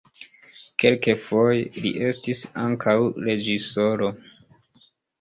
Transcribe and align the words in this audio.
Kelkfoje 0.83 1.85
li 1.85 1.93
estis 2.09 2.43
ankaŭ 2.65 2.99
reĝisoro. 3.31 4.15